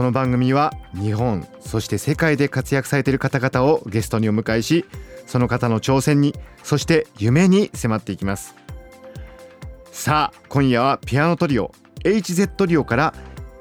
[0.00, 4.86] この番組は日本そして世界で活躍されている方々をゲストにお迎えし
[5.26, 8.56] その方の挑戦にそして夢に迫っていきます。
[9.92, 13.14] さあ今夜はピアノトリオ HZ リオから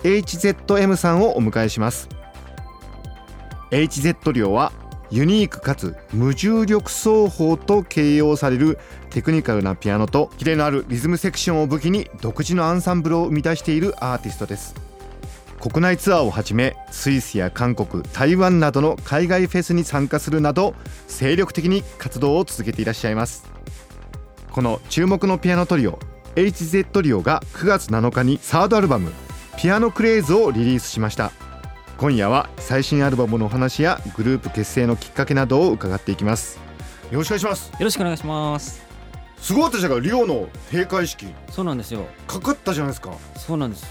[0.04, 2.08] HZM さんをお迎えします。
[3.72, 4.72] HZ リオは
[5.12, 8.80] ユニークかつ無重力奏法と形容される
[9.10, 14.89] テクニカルなピアノとキレのあるリズムセクションを武器に独自のアンサンブルを生み出しているアーティストです。
[15.60, 20.74] 国内ツアーをはじめスイスや韓国台湾などの海外フェスに参加するなど
[21.08, 23.46] 精力的に活動を続けていらっしゃいます。
[24.52, 26.00] この注目のピアノトリオ
[26.36, 29.12] HZ トリオが9月7日にサードアルバム
[29.60, 31.32] 「ピアノクレイズ」をリリースしました。
[31.98, 36.58] 今夜は最新アルバムのお話やグループ結成のきっかけなどを伺っていきます。
[37.12, 37.72] よろしくお願いします。
[37.72, 38.89] よろしくお願いします。
[39.42, 41.28] すごかったじゃがリオの閉会式。
[41.50, 42.06] そうなんですよ。
[42.28, 43.14] かかったじゃないですか。
[43.38, 43.86] そうなんです。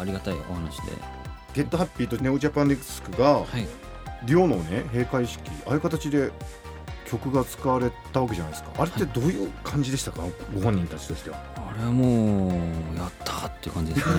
[0.00, 0.92] ありがたいお話で。
[1.54, 3.66] ゲットハッピーとネオジャパンディスクがはい。
[4.24, 6.30] リオのね閉会式ああいう形で
[7.06, 8.70] 曲が使われたわけじゃないですか。
[8.78, 10.22] あれってどういう感じでしたか、
[10.54, 11.38] ご本人たちとしては。
[11.56, 14.14] あれはもうやったーっていう感じですね。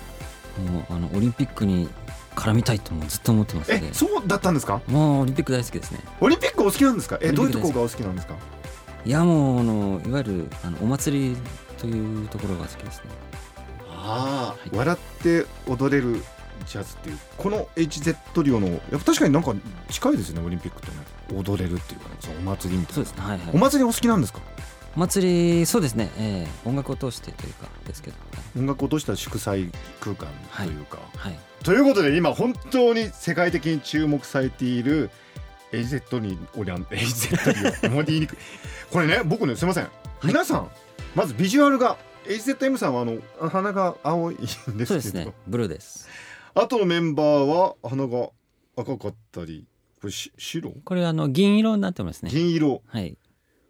[0.70, 1.88] もうあのオリンピックに
[2.34, 4.80] 絡みたいともずっと思ってますえねそうだったんですか？
[4.88, 6.00] もうオリンピック大好きですね。
[6.20, 7.18] オリンピックお好きなんですか？
[7.20, 8.34] えどういうところがお好きなんですか？
[9.04, 11.36] いやもうあのいわゆるあのお祭り
[11.78, 13.04] というところが好きですね。
[13.88, 14.76] ああ、はい。
[14.76, 16.22] 笑って踊れる
[16.66, 19.54] ジャズっていうこの HZ オのやっぱ確かになんか
[19.88, 20.98] 近いですねオリンピックとね。
[21.32, 23.02] 踊れるっていうかねそのお祭りみたいな。
[23.02, 23.22] そうですね。
[23.22, 23.50] はいはい。
[23.54, 24.40] お祭りお好きなんですか？
[24.96, 28.16] お祭りそうですね、えー音楽を通してというかですけど。
[28.58, 31.38] 音楽を通した祝祭空間というか、はい。
[31.62, 35.10] ということで今本当に世界的に注目されている
[35.72, 38.36] AZ にオリアン AZ にあまり言いにくい。
[38.90, 39.88] これね僕ねすいません、
[40.24, 40.70] 皆さん
[41.14, 44.86] まずビジュアルが AZM さんはあの鼻が青いんですけど。
[44.86, 45.32] そうですね。
[45.46, 46.08] ブルーです。
[46.54, 48.30] あとのメンバーは鼻が
[48.76, 49.66] 赤かったり
[50.00, 50.72] これし白？
[50.84, 52.30] これあの銀色になってますね。
[52.30, 52.82] 銀色。
[52.86, 53.16] はい。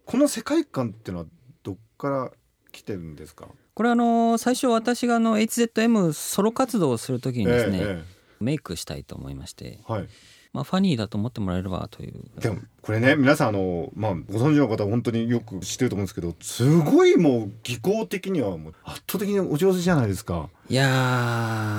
[0.06, 1.26] この世界観っていうのは
[1.62, 2.30] どっから
[2.72, 3.48] 来てるんですか？
[3.74, 8.04] これあの最初私があの HZM ソロ活動をするときにですね、え
[8.40, 10.08] メイクしたいと思いまして、えはい
[10.52, 12.22] まあ、ファニーだと思ってもらえればという。
[12.40, 20.48] でもこれね皆さんあのまあご存知の方は本当によく知ってると思うんですけどすごいもう技巧的にはもう圧倒的にお上手じゃないですか。
[20.68, 20.86] いや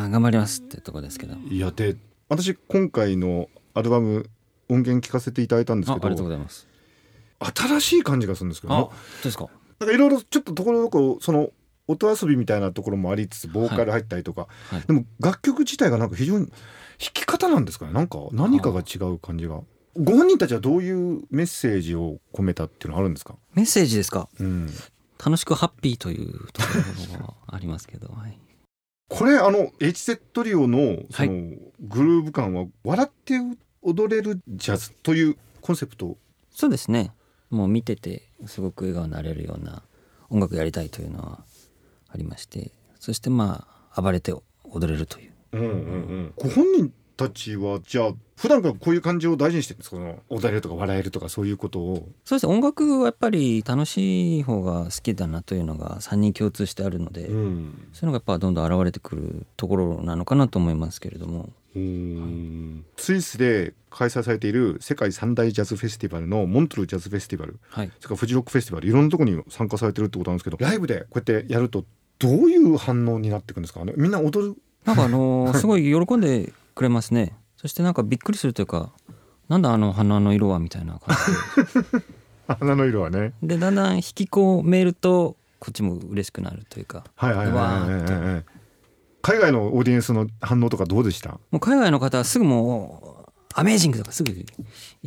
[0.07, 1.35] ー頑張りますってとこですけど。
[1.49, 1.97] いやで
[2.29, 4.29] 私今回のアルバム
[4.69, 6.67] 音源聞かせていただいたんですけあありがとうごどざいます。
[7.67, 9.47] 新しい感じがするんですけどあなどうですか？
[9.79, 11.49] なんかいろいろちょっとところどころその
[11.87, 14.81] 音遊びみたいなところもありつつボーカル入ったりとか、はい。
[14.81, 16.53] でも楽曲自体がなんか非常に弾
[16.99, 17.93] き方なんですかね。
[17.93, 19.61] なんか何かが違う感じが。
[19.97, 24.29] ご本人たちはどういうメッセージを込めたっていうのはあるんですか、メッセージですか？
[24.39, 24.69] うん、
[25.17, 26.67] 楽しくハッピーというとこ
[27.19, 28.39] ろがありますけど、はい、
[29.09, 33.33] これあの HZ トリオのそはのグルーヴ感は笑って
[33.81, 36.15] 踊れるジャズというコンセプト？
[36.51, 37.11] そうですね。
[37.49, 39.83] もう見ててすごく笑顔になれるような
[40.29, 41.43] 音楽やりたいというのは
[42.13, 44.33] ありましてそしてまあ暴れて
[44.63, 45.31] 踊れるという。
[46.35, 49.97] ご本人たちはじゃあ普段からこういう感じを大事にしてるんですか？
[50.29, 52.07] 踊れるとか笑えるとかそういうことを。
[52.25, 52.47] そうです。
[52.47, 57.27] ね音楽はやっぱり楽しい方が好きだなというのが3人共通してあるので、ん。
[57.27, 61.49] そういうのがやっぱどんどん現れてくるところなのかなと思いますけれども。
[62.97, 67.59] スイスで開催されている世界三大ジャズフェスティバルのモントルジャズフェスティバル。
[67.69, 67.87] はい。
[67.99, 68.87] それからフジロックフェスティバル。
[68.87, 71.85] いろんなところに参加されてるってことなんですけどライブでこうやってやると
[72.21, 73.93] どういう反応になっていくんですかね？
[73.97, 74.55] みんな踊る？
[74.85, 77.35] なんかあのー すごい喜んでくれますね。
[77.57, 78.91] そしてなんかびっくりするというか
[79.49, 81.15] なんだあの花の色はみたいな感
[82.59, 83.33] 花 の色はね。
[83.41, 87.03] じででだんだん引き込めるとこっちも嬉しくなるというか。
[87.15, 88.45] はいはいはいはいはいうわーはい
[89.23, 91.29] 海外のオーディエンスの反応とかどうでした？
[91.29, 94.43] もう海外の方はすぐもう「アメージング」とかすぐ言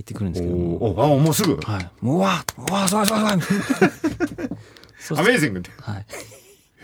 [0.01, 0.55] ってくるんですけど。
[0.57, 1.57] もおおあもうすぐ？
[1.57, 1.91] はい。
[2.01, 3.37] もううわうわすごいすごいすごい。
[3.37, 4.57] みたいな
[5.01, 5.71] そうアメージングって。
[5.81, 6.07] はい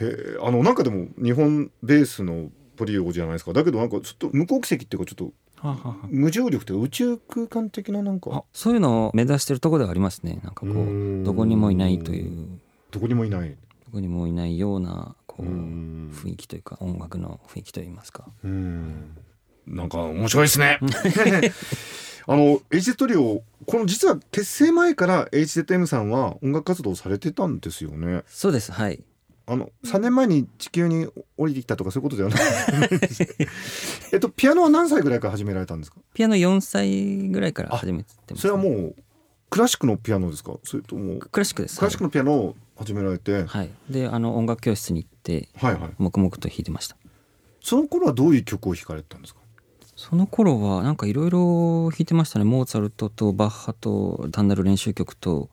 [0.00, 3.52] へえあのなんかでも日本ベースのトリオじゃないですか。
[3.52, 5.32] だけどなんかちょっと無国籍っていうかちょっと
[6.08, 10.40] 無重力というか宇宙空間的ななんあかそういうのを目指してるところではありますね。
[10.42, 12.48] なんかこうどこにもいないという。
[12.90, 13.50] どこにもいない。
[13.50, 13.56] ど
[13.92, 16.10] こにもいないようなこううん。
[16.14, 18.24] 雰囲気というか音楽の雰囲気といいますか。
[18.42, 19.16] うん。
[19.66, 20.78] なんか面白いですね。
[22.26, 28.22] あの HZ リオこの実は結成前から HZM さんは音楽活動をされてたんですよね。
[28.26, 29.02] そうですはい
[29.52, 32.40] あの3年前に地球に降りてきたとかそういうことではない。
[34.12, 35.98] えっとピアノは何歳ぐらいから始められたんですか？
[36.14, 38.94] ピアノ4歳ぐらいから始めてます、それはもう
[39.50, 40.54] クラシックのピアノですか？
[40.62, 41.78] それともクラシックです。
[41.78, 46.96] クラシックのピアノを始められて、はい、はい、であの音楽教室に行ってはい黙々と弾いてました。
[47.60, 49.40] その頃はどういう曲を弾かれてたんですか？
[49.96, 52.44] その頃はなんかいろいろ弾いてましたね。
[52.44, 55.50] モーツァルトとバッハと単なる練習曲と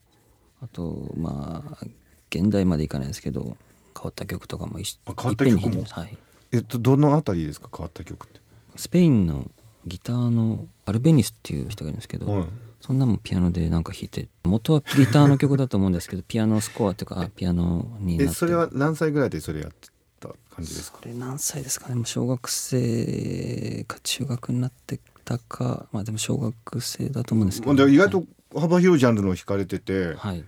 [0.62, 1.86] あとまあ
[2.30, 3.42] 現代までいかないですけど。
[3.42, 3.67] 変
[4.08, 5.84] わった曲とかも一あ変わった曲も？
[5.90, 6.18] はい、
[6.52, 7.70] えっとどのあたりですか？
[7.72, 8.40] 変わった曲って。
[8.76, 9.50] スペインの
[9.86, 12.46] ギターのアルベニスっていう人がいるんですけど、はい。
[12.82, 19.90] そんなもんピアノでなんか弾いて元はギターの曲だと思うんですけど ピアノスコアというかピアノになってえそれは何歳ぐらいでそれやって
[20.20, 21.00] た感じですか？
[21.00, 21.96] これ何歳ですかね？
[21.96, 28.24] もう小学生か中学になってたかまあでも小学生だと思うんですけど、で意外と
[28.58, 30.46] 幅広いジャンルの弾かれてて、はい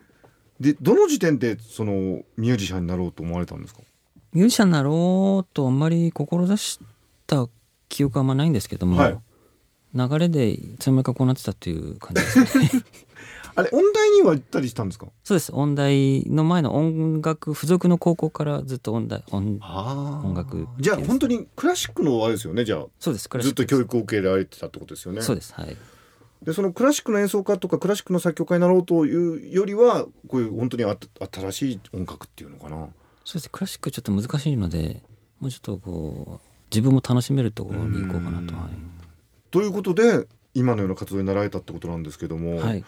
[0.60, 3.82] でどの時点でそのミュージシャンになろうと思われたんですか？
[4.34, 6.80] ミュージシャンになろうとあんまり志し
[7.28, 7.48] た
[7.88, 9.18] 記憶はあんまないんですけども、はい。
[9.96, 12.70] 流れでいつの間にかこうなってたっていう感じですね。
[13.56, 15.08] あれ音大には行ったりしたんですか？
[15.24, 15.52] そうです。
[15.54, 22.64] 音大の前の音楽付属の高校からずっと音大音あ音楽じゃあ本当にクラシックのあれですよね。
[22.66, 23.28] じゃそうです。
[23.42, 25.22] ずっと教育を受けられてたってことですよね。
[25.22, 25.54] そうです。
[25.54, 25.76] はい
[26.42, 32.88] でそのクラシックの演奏家とかクラシックの作曲家になろうというよりはこういう本当に新しい音楽っていうのかな。
[33.26, 33.50] そうですね。
[33.52, 35.04] クラシックちょっと難しいので
[35.40, 38.56] もうちょっとこう自分も楽しめるところに行こうかなと。
[38.56, 38.72] はい。
[39.52, 42.86] ということで今のような活動になられたってことなんですけども、はい。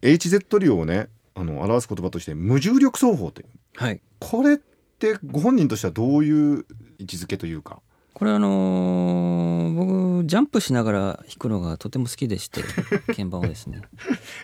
[0.00, 3.48] HZ 量をねあの表す言葉として無重力奏法という。
[3.76, 4.00] はい。
[4.18, 6.64] これってご本人としてはどういう
[6.98, 7.80] 位置づけというか？
[8.22, 12.62] これあのー僕ジャンプしながら弾くのがとても好きでして
[13.16, 13.82] 鍵盤をですね。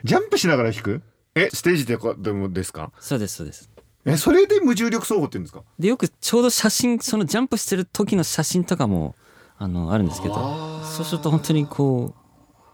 [0.02, 1.02] ジャンプしながら弾く？
[1.36, 2.90] えステージでこでもですか？
[2.98, 3.70] そうですそうです。
[4.04, 5.62] えそれで無重力奏法って言うんですか？
[5.78, 9.14] でよくちょうど写真そのジャンプしてる時の写真とかも
[9.58, 10.34] あのあるんですけど
[10.82, 12.16] そうすると本当にこ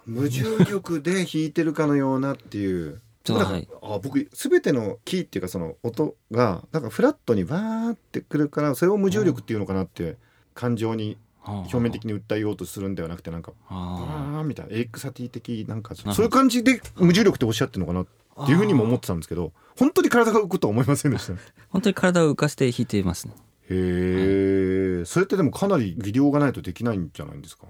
[0.07, 3.03] 無重力で弾いてるかのようなっていう。
[3.29, 3.69] はい。
[3.83, 10.17] あ僕全てのキーっていうかその音がなんかフラットにバーってくるからそれを無重力っていうのかなって
[10.55, 14.33] 感情にう表面的に訴えようとするんではなくてなんかあ。
[14.35, 14.73] バーンみたいな。
[14.73, 21.35] エリックサティ的なんかそういう感じで無重力っておっしゃってるのかなっていうふうにも思ってたんですけど本当に体が浮くとは思いませんでした
[21.71, 23.35] 本当に体を浮かして弾いていますね。
[23.71, 27.67] えそれってでもかなり技量がないとできないんじゃないんですか？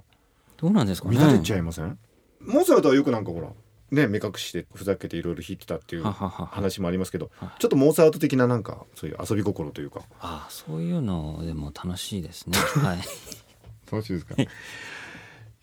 [0.57, 1.17] どうなんですかね。
[1.19, 1.99] 乱れちゃいません？
[2.41, 3.49] モーツァルトはよくなんかほら
[3.91, 7.61] ね目隠してふざけていろいろ弾いてたっていう話もありますけどはい。
[7.61, 10.01] ちょっとモーツァルト的ななんかそういう遊び心というか。
[10.21, 12.59] ああそういうのでも楽しいですね。
[12.83, 12.99] はい。
[13.91, 14.35] 楽しいですか？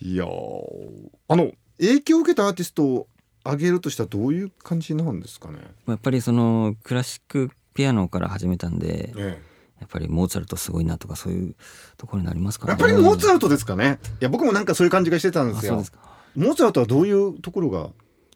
[0.04, 3.08] いやーあの影響を受けたアーティストを
[3.44, 9.42] 挙げるとしたらどういう感じなんですかね、やっぱりそのクラシックピアノから始めたんでえ
[9.80, 11.56] やっぱりモーツァルトすごいなとかそういう
[11.98, 14.00] ところになりますかえ、やらっぱりモーツァルルトですかね？
[14.22, 15.84] いや僕もなんかそういう感じがしてたんですよ。
[15.84, 16.00] すか。
[16.36, 17.90] モーツァルトはどういうところが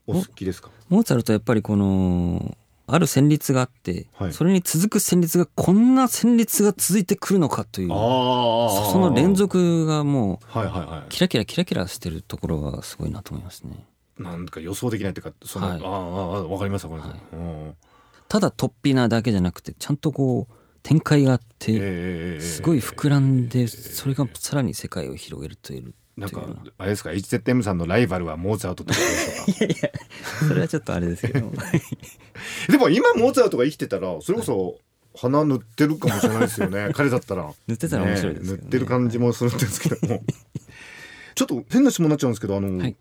[0.07, 0.69] お好きですか？
[0.89, 2.55] モーツァルトはやっぱりこの
[2.87, 4.33] ある旋律があって、はい。
[4.33, 13.85] それに続く旋律がこんな旋律が続いてくるのかというあそその連続がもうはいはいはキラキラキラキラしてるところがすごいなと思いますね。
[14.19, 15.81] いなんか予想できないっていうかその、はい。
[15.83, 17.71] ああわかりましたわかりまはい。
[17.71, 17.75] し
[18.27, 26.45] た、だ突飛なだけじゃなくてちゃんとこう展開があっええてええすごい膨らんでそれがさらに世界を広げるというなんか
[26.77, 29.89] あれですか？HZM さんのライバルはモーツァルトとでしょうか
[30.47, 31.51] それはちょっとあれですけど
[32.69, 34.77] でも今モーツァルトが生きてたらそれこそ
[35.17, 36.89] 鼻塗ってるかもしれないですよね。
[36.93, 37.49] 彼だったら。
[37.67, 38.61] 塗ってたら面白いですけどね。
[38.63, 40.21] 塗ってる感じもするんですけども。
[41.35, 42.95] ちょっと変な質問になっちゃうんですけどあの、はい。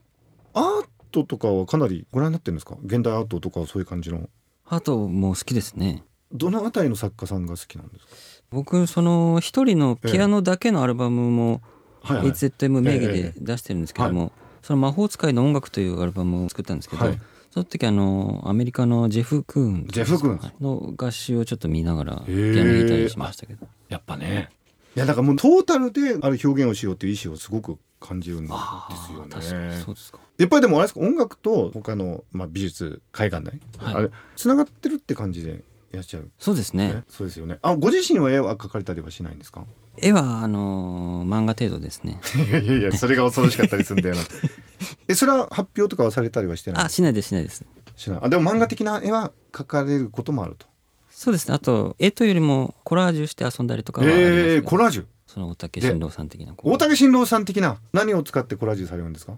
[0.52, 2.76] アートとかはかなりご覧になってるんですか？
[2.84, 4.28] 現代アートとかそういう感じの。
[4.66, 6.04] あともう好きですね。
[6.32, 8.12] どのあたりの作家さんが好きなんですか？
[8.50, 11.60] 僕その一人のピアノだけのアルバムもはいはい
[12.04, 14.32] HZM 名義えで出してるんですけども、
[14.62, 17.20] その魔法使いの音楽というアルバムを作ったんですけど、はい。
[17.50, 19.86] その時あのアメリカのジェフ・クーン。
[19.88, 20.52] ジェフクーン。
[20.60, 23.66] の合集をちょっと見ながらピアノ弾いたりしましたけど。
[23.88, 24.50] やっぱね。
[24.96, 30.18] いやだからもうトータルである表現をしようっていう意思をすごく感じるんですよあー確かにねそうですか。
[30.38, 33.94] やっぱりでもあれですか音楽と他の、まあ、美術絵画ね、はい。
[33.94, 35.62] あれつながってるって感じで
[35.94, 36.88] いらっしゃる、そうですね。
[36.92, 37.58] ね、そうですよね。
[37.62, 39.64] あご自身は絵は描かれたりはしないんですか？
[39.96, 42.20] 絵はあの漫画程度ですね。
[42.48, 44.22] いやいやそれが恐ろしかったりするんだよな。
[45.08, 46.84] えそれは発表とかはされたりはしてない？
[46.84, 47.64] あしないですしないです。
[47.96, 48.18] しない。
[48.22, 50.66] あでも漫画的な絵は描かれることもあると。
[51.10, 51.54] そうですね。
[51.54, 55.04] あと絵というよりもコラージュして遊んだりとかはあえー、コラージュ？
[55.28, 59.36] その大竹新郎さん的な大竹新郎さん的な何を使ってコラージュされるんですか？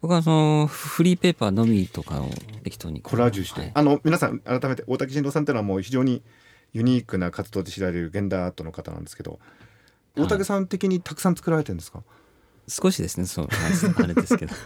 [0.00, 2.28] 僕はそのフリーペーパーのみとかを
[2.64, 3.72] 適当にコラージュして、はい。
[3.74, 6.22] あの皆さん改めて大竹新郎さんっていうのはもう非常に
[6.72, 9.38] ユニークな活動で知られる現代アートの方なんですけど
[10.16, 12.02] 大竹さん的にたくさん作られてるんですか、
[12.68, 13.48] 少しですねそう
[13.98, 14.54] あれですけど。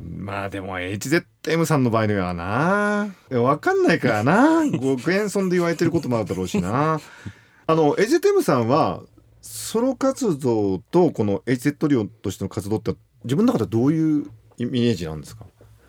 [0.00, 3.12] まあでも HZM さんの場合にはな。
[3.30, 4.62] いやわかんないからな。
[4.70, 7.00] 極演村で言われてることもあるだろうしな。
[7.66, 9.02] あの HZM さんは
[9.42, 12.94] ソロ活動とこの HZ オとしての活動って
[13.28, 15.44] 自分の中ではどういうイメージなんですか？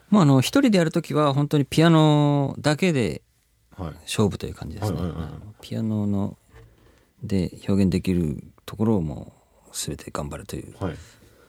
[0.10, 3.22] まああの一人でやるときは本当にピアノだけで
[3.78, 3.94] はい。
[4.02, 5.00] 勝負という感じですね、
[5.62, 6.38] ピアノの
[7.24, 9.34] で表現できるところをも
[9.68, 10.76] う全て頑張るという。
[10.84, 10.96] はい。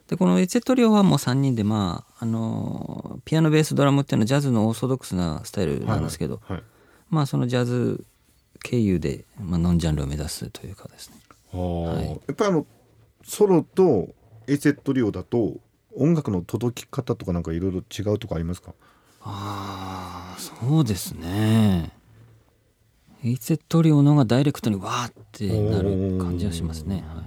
[0.07, 6.63] でこのエチェトリオはもう3人でまああのピアノベースドラムっていうのはジャズのオーソドックスなスタイルなんですけど、はい
[7.09, 8.05] まあそのジャズ
[8.63, 11.17] 経由で、まあ、ノンジャンルを目指すというかですね。
[11.53, 12.09] はいい。
[12.11, 12.67] やっぱりあの
[13.25, 14.09] ソロと
[14.47, 15.57] HZ トリオだと
[15.97, 18.73] 音楽の届き方とかなんかいろいろ違うとこありますか？
[19.23, 21.93] ああそうですね。
[23.23, 27.05] エチェトリオの方がダイレクトにわーってなる感じはしますね。
[27.07, 27.23] は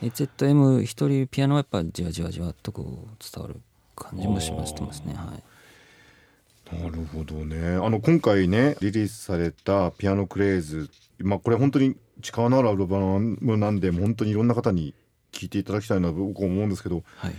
[0.00, 0.06] い。
[0.08, 3.60] HZM 一人ピアノはやっぱじわじわじわっとこう伝わる
[3.94, 5.14] 感じもしましてますね。
[5.14, 6.74] はい。
[6.82, 7.76] なるほどね。
[7.84, 10.88] あの今回ねリリースされた「ピアノクレイズ」
[11.20, 14.94] まあこれ本当に力のあるアルバムなんで本当にいろんな方に
[15.30, 17.34] 聴いていただきたいなと僕は思うんですけどはい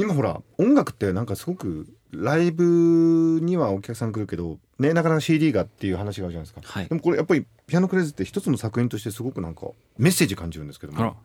[0.00, 6.88] 今ほら音楽ってなんかすごくライブにはお客さん来るけどねなかなか CD がっていう話があるじゃないですか、はい。
[6.88, 11.16] でもこれやっぱりピアノクレイズって一つの作品としてすごくなんかメッセージ感じるんですけども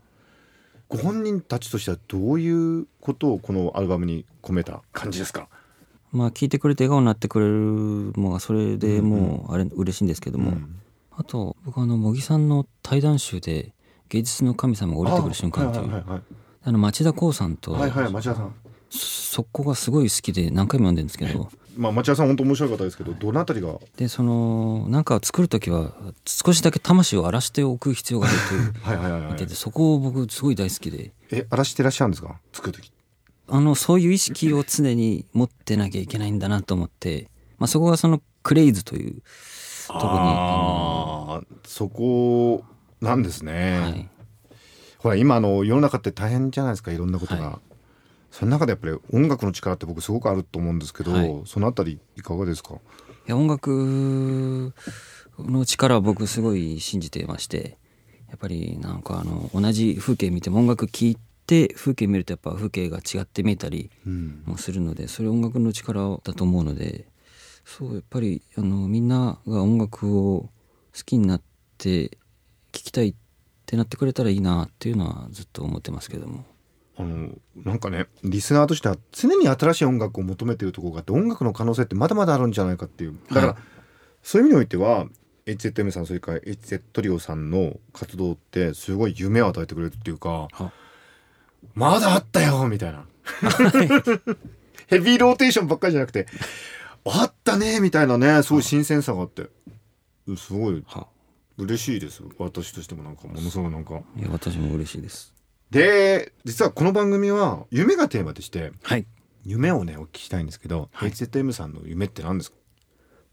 [0.90, 5.48] ご本人たちとしてはどういうことをこのアルバムに込めた感じですか？
[6.12, 10.80] まあ聞いてくれて笑顔になってくれるのがそれでもうあれ嬉しいんですけども、うん。
[11.18, 13.74] あと僕あの茂木さんの対談集で
[14.10, 16.24] 芸術の神様が降りてくる瞬間という。
[16.68, 18.56] あの町田光さんと、はいはいはい町田さん
[18.96, 21.50] そこがすごい好きで何回も読んでるんですけど。
[21.78, 23.78] まあ町田さん本当面白い方ですけどどのあたりが？
[23.98, 25.92] でそのなんかを作る時は
[26.26, 29.50] 少しだけ魂を荒らしておく必要があるという はいはいはいはい。
[29.50, 31.12] そこを僕すごい大好きで。
[31.32, 32.40] え荒らしてらっしゃるんですか？
[32.54, 32.92] 作る時。
[33.48, 39.22] あのそういう意識を常に持ってなきゃいけないんだなと思って、まあ、そこがそのクレイズという
[39.88, 42.64] とこにあああそこ
[43.02, 44.10] なんですね、のはい。
[44.98, 47.60] ほら今あの世の中って大変じゃないですかいろんなことが、は
[48.38, 51.42] その中でやっぱり音楽の力って僕すごくあると思うんですけど、はい。
[51.46, 52.74] そのあたりいかがですか？
[52.74, 52.78] い
[53.28, 54.74] や音楽
[55.40, 57.78] の力は僕すごい信じてまして
[58.28, 64.44] やっぱりなんかあの同じ風景見ても音楽聴いて風景見るとやっぱ風景が違って見えたりうん。
[64.46, 67.08] もするのでそれ音楽の力だと思うので
[67.64, 70.50] そうやっぱりあのみんなが音楽を好
[71.06, 71.42] きになっ
[71.78, 72.10] て
[72.74, 73.16] 聴きたいっ
[73.66, 76.44] てなってくれたらいいなっていうのはずっと思ってますけども
[76.98, 83.18] あのなんかねリスナーとしては常に新しい音楽を求めているところがあって音楽の可能性ってまだまだあるんじゃないかっていう。
[83.30, 83.58] だから、はい。
[84.24, 85.08] そういう意味においては
[85.46, 90.72] HZM さんそれから HZ トリオさんの活動ってすごい夢を与えてくれるっていうかは
[91.74, 93.06] まだあったよみたいな。
[94.88, 96.28] ヘビーローテーションばっかりじゃなくて
[97.06, 99.50] あったねみたいなねすごい新鮮さがあって。
[100.38, 101.08] すごいは
[101.58, 102.24] 嬉しいです。
[102.40, 104.02] 私としてもなんかものすごいなんか。
[104.18, 105.35] いや私も嬉しいです
[105.72, 109.06] で実はこの番組は夢がテーマでしてはい。
[109.44, 111.10] 夢をねお聞きしたいんですけど、はい。
[111.12, 112.58] HZM さんの夢って何ですか？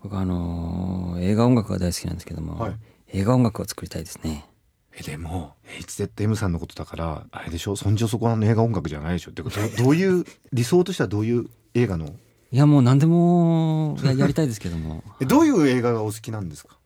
[0.02, 2.76] 僕あのー映画音楽が大好きなんですけども、はい。
[3.08, 4.46] 映画音楽を作りたいですね。
[4.94, 7.76] えでも HZM さんのことだからあれでしょ？
[7.76, 9.60] そんじょそこらの映画音楽じゃないでしょってこと？
[9.82, 12.06] どういう 理想としてはどういう映画の？
[12.50, 15.02] いやもう何でもややりたいですけども。
[15.20, 16.76] えどういう映画がお好きなんですか？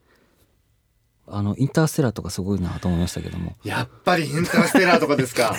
[1.28, 3.56] あのインターステラーとかすごいなと思いましたけども。
[3.64, 5.54] やっぱりインターステラーとかですか。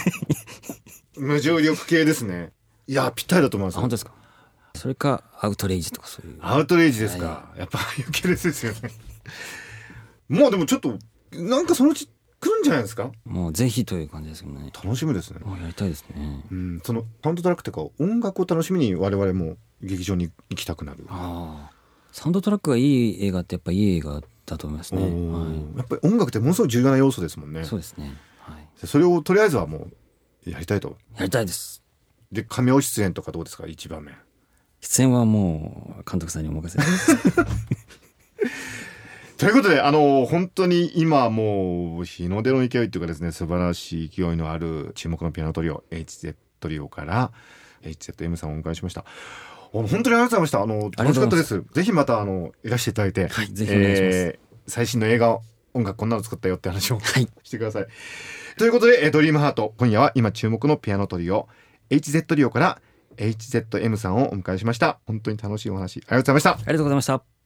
[1.17, 2.53] 無重力系ですね。
[2.87, 4.13] いやぴったりだと思いますあ本当ですか？
[4.75, 6.37] それかアウトレイジとかそういう。
[6.41, 8.91] アウトレイジですか、やっぱああいう系列ですよね。
[10.29, 10.97] もうでもちょっと
[11.31, 12.07] なんかそのうち
[12.39, 13.11] 来るんじゃないですか？
[13.25, 14.71] もうぜひという感じですけどね。
[14.73, 15.39] 楽しみですね。
[15.61, 16.45] やりたいですね。
[16.51, 21.05] うん、そのサウンドトラックというか音楽を楽しみに我々も劇場に行きたくなる。
[21.09, 21.75] ああ
[22.11, 25.07] サウンドトラックがいい映画ってやっぱいい映画だと思いますね、は
[25.77, 27.65] やっぱり音楽ってものすごい重要な要素ですもんねい、。
[27.65, 29.87] そうですね、はい、それをとりあえずはも
[30.45, 30.97] うやりたいと。
[31.17, 31.83] やりたいです
[32.31, 33.67] で cameo 出演とかどうですか？
[33.67, 34.13] 一番目。
[34.79, 36.77] 出演はもう監督さんにお任せ
[39.37, 47.31] ということであの本当に今もう日の出の勢いというかですね素晴らしい勢いのある注目のピアノトリオ HZ トリオから
[47.83, 49.05] HZM さんをお迎えしました。
[49.71, 50.61] 本当にありがとうございました。
[50.61, 51.63] あの楽しかったです。
[51.73, 53.27] ぜひまたあのいらしていただいて。
[53.27, 54.17] はいぜひお願いします。
[54.17, 55.39] ー最新の映画
[55.73, 57.27] 音楽こんなの作ったよって話をはい。
[57.43, 57.87] してください。
[58.57, 61.47] ということでえードリームハート今夜は今注目のピアノトリオ
[61.89, 62.81] HZ リオから
[63.17, 64.99] HZM さんをお迎えしました。
[65.05, 66.69] 本当に楽しいお話ありがとうございました。
[66.69, 67.36] ありがとうございました。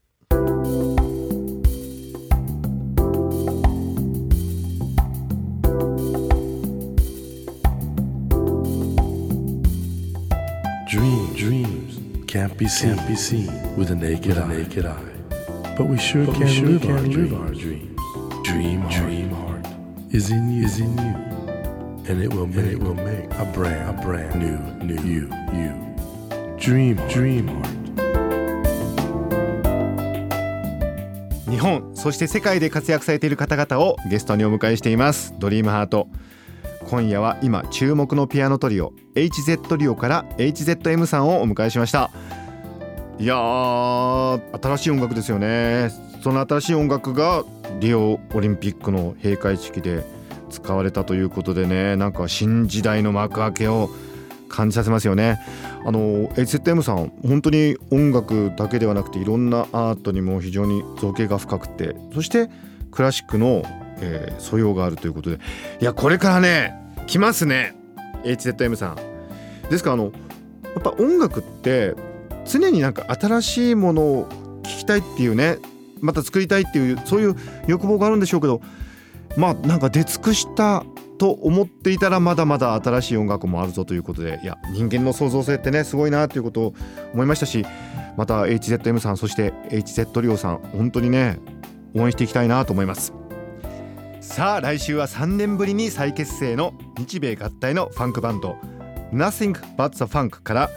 [12.32, 14.48] Can't be seen, can't be seen with the naked, eye.
[14.48, 14.96] naked eye.
[15.78, 17.34] But we sure But can, we sure live, can our live dreams.
[17.34, 18.00] our dreams.
[18.44, 19.66] Dream, dream heart
[20.12, 21.14] is in you, is in you,
[22.08, 25.74] and it will make, it will make a brand, a brand new, new you, you.
[26.58, 27.78] Dream, dream heart.
[31.50, 36.08] 日本そして世界で活躍されている方々をゲストにお迎えしていますドリームハート
[36.92, 42.12] 今夜は今注目のピアノトリオ HZ リオから HZM さんをお迎えしました。
[43.18, 45.90] いやー新しい音楽ですよね。
[46.22, 47.46] その新しい音楽が
[47.80, 50.04] リオオリンピックの閉会式で
[50.50, 53.90] 使われたということでねなんか新時代の幕開けを
[54.50, 55.40] 感じさせますよね。
[55.86, 62.50] あの HZM さん本当に音楽だけではなくていろんなアートにも非常に造形が深くてそして
[62.92, 63.64] クラシックの、
[64.02, 65.40] えー素養があるということで。
[65.80, 66.81] いやこれからね
[67.12, 67.76] 来ますね。
[68.24, 68.96] HZM さん。
[69.70, 70.14] ですからあの
[70.64, 71.94] やっぱ音楽って
[72.46, 74.30] 常になんか新しいものを
[74.64, 75.58] 聴きたいっていうね
[76.00, 77.36] また作りたいっていうそういう
[77.68, 78.62] 欲望があるんでしょうけど
[79.36, 80.86] まあなんか出尽くした
[81.18, 86.74] と思っていたらまだまだ新しい音楽もあるぞということでいや人間の創造性ってねすごいなということを
[87.14, 87.66] 思いましたし
[88.16, 91.40] また HZM さんそして HZ リオさん本当にね
[91.94, 93.21] 応援していきたいなと思います。
[94.22, 98.56] さあ来週は3年ぶりに再結成の日米合体のファンクバンド
[99.12, 100.70] Nothing But the Funk から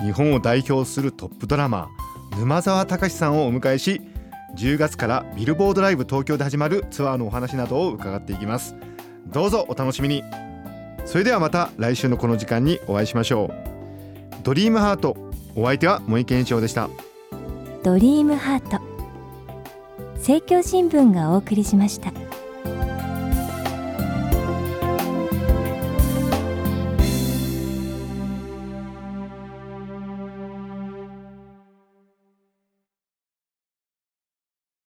[0.00, 4.02] 日本を代表するトップドラマー沼澤隆さんをお迎えし
[4.56, 8.74] 10月からビルボードライブ東京で始まるツアーのお話などを伺っていきます。
[9.28, 10.24] どうぞお楽しみに。
[11.06, 14.42] それではまた来週のこの時間にお会いしましょう。
[14.42, 15.16] ドリームハート
[15.54, 16.88] お相手は森健一郎でした。
[17.84, 18.80] ドリームハート
[20.16, 22.19] 政教新聞がお送りしました。